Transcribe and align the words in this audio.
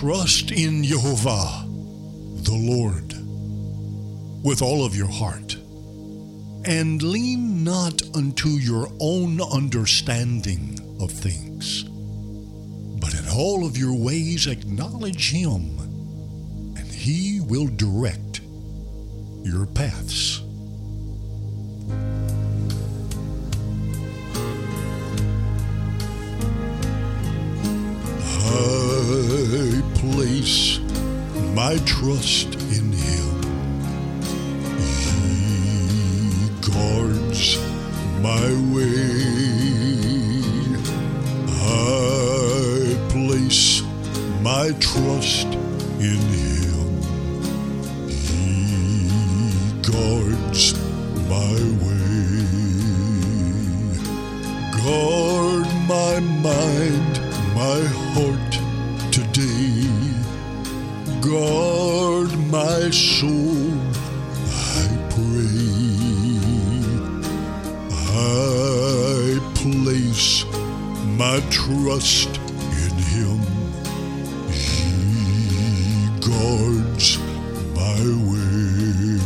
Trust 0.00 0.50
in 0.50 0.82
Jehovah, 0.82 1.66
the 1.68 2.56
Lord, 2.56 3.12
with 4.42 4.62
all 4.62 4.86
of 4.86 4.96
your 4.96 5.10
heart, 5.10 5.56
and 6.64 7.02
lean 7.02 7.62
not 7.62 8.00
unto 8.16 8.48
your 8.48 8.88
own 8.98 9.42
understanding 9.42 10.78
of 11.02 11.10
things, 11.10 11.82
but 12.98 13.12
in 13.12 13.28
all 13.28 13.66
of 13.66 13.76
your 13.76 13.94
ways 13.94 14.46
acknowledge 14.46 15.32
Him, 15.32 15.78
and 16.78 16.90
He 16.90 17.42
will 17.42 17.66
direct 17.66 18.40
your 19.44 19.66
paths. 19.66 20.40
My 31.70 31.78
trust 31.84 32.54
in 32.76 32.92
Him. 32.92 33.34
He 35.06 36.48
guards 36.68 37.58
my 38.20 38.46
way. 38.74 39.12
I 41.48 42.96
place 43.10 43.82
my 44.42 44.72
trust 44.80 45.46
in 46.00 46.20
Him. 46.40 46.88
He 48.08 48.42
guards 49.92 50.74
my 51.34 51.54
way. 51.84 52.46
Guard 54.82 55.68
my 55.86 56.18
mind, 56.48 57.12
my 57.54 57.80
heart 58.10 58.52
today. 59.12 59.69
Guard 61.30 62.30
my 62.50 62.90
soul, 62.90 63.70
I 64.50 64.88
pray. 65.10 65.60
I 67.92 69.38
place 69.54 70.44
my 71.16 71.38
trust 71.48 72.30
in 72.82 72.94
Him. 73.14 73.38
He 74.50 76.10
guards 76.18 77.18
my 77.76 78.02
way. 78.26 79.20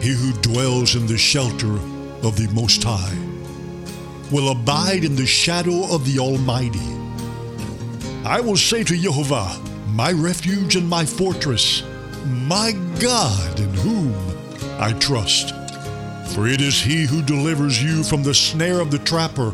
He 0.00 0.12
who 0.14 0.30
dwells 0.40 0.94
in 0.94 1.06
the 1.08 1.18
shelter 1.18 1.80
of 2.22 2.36
the 2.36 2.48
Most 2.54 2.84
High 2.84 3.18
will 4.30 4.50
abide 4.52 5.02
in 5.02 5.16
the 5.16 5.26
shadow 5.26 5.92
of 5.92 6.04
the 6.06 6.20
Almighty. 6.20 6.93
I 8.24 8.40
will 8.40 8.56
say 8.56 8.82
to 8.84 8.96
Jehovah, 8.96 9.60
my 9.88 10.10
refuge 10.10 10.76
and 10.76 10.88
my 10.88 11.04
fortress, 11.04 11.82
my 12.24 12.72
God 12.98 13.60
in 13.60 13.72
whom 13.74 14.14
I 14.80 14.94
trust. 14.94 15.54
For 16.32 16.48
it 16.48 16.62
is 16.62 16.80
he 16.80 17.04
who 17.04 17.20
delivers 17.20 17.82
you 17.82 18.02
from 18.02 18.22
the 18.22 18.32
snare 18.32 18.80
of 18.80 18.90
the 18.90 18.98
trapper 18.98 19.52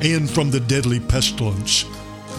and 0.00 0.30
from 0.30 0.52
the 0.52 0.60
deadly 0.60 1.00
pestilence. 1.00 1.86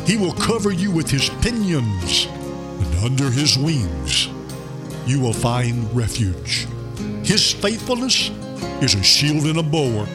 He 0.05 0.15
will 0.15 0.31
cover 0.31 0.71
you 0.71 0.91
with 0.91 1.09
his 1.09 1.29
pinions, 1.41 2.25
and 2.25 2.95
under 3.03 3.29
his 3.29 3.57
wings 3.57 4.29
you 5.05 5.19
will 5.19 5.33
find 5.33 5.93
refuge. 5.93 6.67
His 7.23 7.51
faithfulness 7.51 8.29
is 8.81 8.95
a 8.95 9.03
shield 9.03 9.43
and 9.43 9.59
a 9.59 9.63
bulwark. 9.63 10.09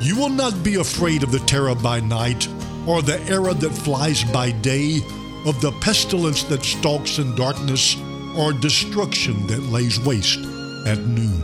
You 0.00 0.16
will 0.16 0.30
not 0.30 0.64
be 0.64 0.76
afraid 0.76 1.22
of 1.22 1.32
the 1.32 1.40
terror 1.40 1.74
by 1.74 2.00
night, 2.00 2.48
or 2.90 3.02
the 3.02 3.20
arrow 3.28 3.54
that 3.54 3.70
flies 3.70 4.24
by 4.32 4.50
day, 4.50 5.00
of 5.46 5.60
the 5.60 5.70
pestilence 5.80 6.42
that 6.42 6.64
stalks 6.64 7.18
in 7.18 7.36
darkness, 7.36 7.96
or 8.36 8.52
destruction 8.52 9.46
that 9.46 9.62
lays 9.70 10.00
waste 10.00 10.40
at 10.88 10.98
noon. 10.98 11.40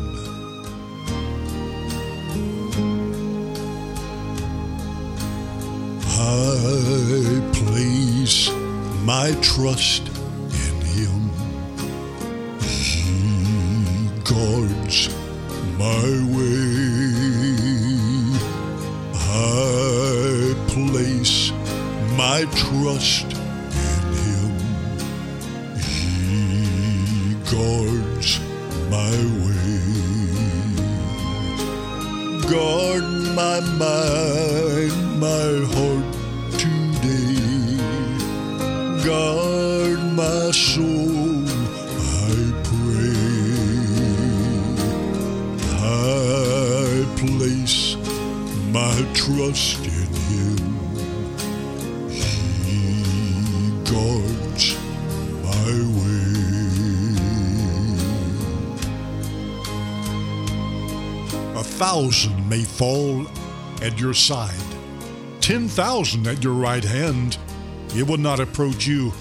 I 6.19 7.41
place 7.53 8.50
my 9.04 9.31
trust 9.41 10.09
in 10.09 10.76
Him. 10.97 11.31
He 12.60 14.09
guards 14.25 15.15
my 15.78 16.06
way. 16.34 16.56
I 19.15 19.66
place 20.76 21.53
my 22.19 22.44
trust 22.53 23.25
in 23.32 24.03
Him. 24.26 24.53
He 25.88 27.34
guards 27.50 28.31
my 28.91 29.14
way. 29.42 29.81
Guard 32.53 33.06
my 33.42 33.59
mind, 33.84 34.97
my 35.26 35.48
heart 35.72 36.09
today. 36.60 37.81
Guard 39.03 40.00
my 40.22 40.50
soul, 40.50 41.48
I 42.28 42.37
pray. 42.69 43.16
I 45.81 47.06
place 47.16 47.81
my 48.70 48.97
trust 49.14 49.87
Him. 50.28 50.56
He 52.10 53.70
guards 53.84 54.76
my 55.42 55.70
way. 55.97 56.26
A 61.59 61.62
thousand 61.64 62.48
may 62.48 62.62
fall 62.64 63.26
at 63.82 63.98
your 64.00 64.14
side, 64.14 64.50
ten 65.41 65.69
thousand 65.69 66.26
at 66.26 66.43
your 66.43 66.54
right 66.54 66.84
hand. 66.84 67.38
It 67.94 68.06
will 68.06 68.19
not 68.19 68.41
approach 68.41 68.87
you. 68.87 69.12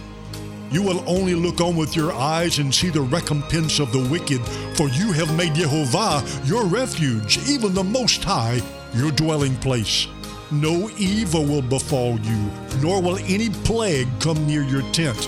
You 0.71 0.81
will 0.81 1.03
only 1.07 1.35
look 1.35 1.61
on 1.61 1.75
with 1.75 1.95
your 1.95 2.11
eyes 2.11 2.57
and 2.57 2.73
see 2.73 2.89
the 2.89 3.01
recompense 3.01 3.79
of 3.79 3.91
the 3.91 3.99
wicked, 4.09 4.41
for 4.75 4.89
you 4.89 5.11
have 5.13 5.37
made 5.37 5.53
Jehovah 5.53 6.23
your 6.43 6.65
refuge, 6.65 7.37
even 7.47 7.73
the 7.73 7.83
Most 7.83 8.23
High 8.23 8.61
your 8.93 9.11
dwelling 9.11 9.55
place. 9.57 10.07
No 10.51 10.91
evil 10.97 11.43
will 11.43 11.63
befall 11.63 12.19
you, 12.19 12.51
nor 12.79 13.01
will 13.01 13.17
any 13.17 13.49
plague 13.49 14.07
come 14.19 14.45
near 14.45 14.61
your 14.61 14.83
tent. 14.91 15.27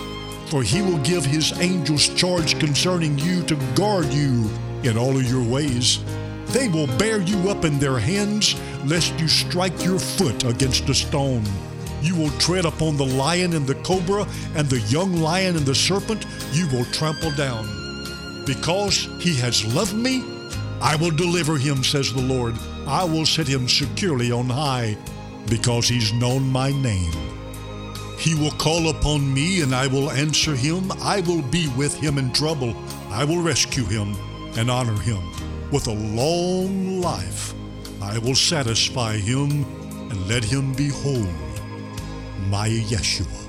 For 0.50 0.62
he 0.62 0.82
will 0.82 1.00
give 1.00 1.26
his 1.26 1.52
angels 1.60 2.08
charge 2.10 2.60
concerning 2.60 3.18
you 3.18 3.44
to 3.44 3.56
guard 3.76 4.06
you 4.14 4.50
in 4.84 4.96
all 4.98 5.18
of 5.18 5.30
your 5.30 5.44
ways. 5.44 6.00
They 6.48 6.68
will 6.68 6.88
bear 6.98 7.20
you 7.20 7.50
up 7.50 7.66
in 7.66 7.80
their 7.80 7.98
hands, 7.98 8.56
lest 8.86 9.20
you 9.20 9.28
strike 9.28 9.84
your 9.84 10.00
foot 10.00 10.44
against 10.44 10.88
a 10.88 10.94
stone. 10.94 11.44
You 12.02 12.16
will 12.16 12.30
tread 12.38 12.66
upon 12.66 12.96
the 12.96 13.06
lion 13.06 13.54
and 13.54 13.66
the 13.66 13.76
cobra, 13.76 14.28
and 14.56 14.70
the 14.70 14.80
young 14.82 15.18
lion 15.18 15.58
and 15.58 15.66
the 15.66 15.76
serpent 15.76 16.26
you 16.54 16.68
will 16.68 16.86
trample 16.86 17.32
down. 17.32 17.66
Because 18.46 19.10
he 19.20 19.34
has 19.38 19.66
loved 19.76 19.96
me, 19.96 20.24
I 20.80 20.96
will 20.96 21.12
deliver 21.12 21.58
him, 21.58 21.84
says 21.84 22.14
the 22.14 22.22
Lord. 22.22 22.56
I 22.88 23.04
will 23.04 23.26
set 23.26 23.48
him 23.48 23.68
securely 23.68 24.32
on 24.32 24.50
high, 24.50 24.98
because 25.50 25.88
he's 25.88 26.14
known 26.14 26.50
my 26.50 26.72
name. 26.72 27.12
He 28.18 28.34
will 28.34 28.52
call 28.52 28.90
upon 28.90 29.34
me, 29.34 29.62
and 29.62 29.76
I 29.76 29.88
will 29.88 30.10
answer 30.10 30.56
him. 30.56 30.92
I 31.02 31.22
will 31.22 31.42
be 31.42 31.68
with 31.78 31.96
him 31.96 32.18
in 32.18 32.32
trouble. 32.34 32.74
I 33.10 33.24
will 33.24 33.42
rescue 33.42 33.86
him 33.86 34.16
and 34.58 34.72
honor 34.72 35.00
him. 35.02 35.22
With 35.72 35.88
a 35.88 35.94
long 35.94 37.02
life, 37.02 37.54
I 38.02 38.18
will 38.20 38.36
satisfy 38.36 39.18
him 39.18 39.66
and 40.10 40.28
let 40.28 40.44
him 40.44 40.74
behold 40.74 41.28
my 42.50 42.70
Yeshua, 42.70 43.48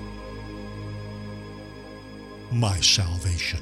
my 2.50 2.78
salvation. 2.80 3.60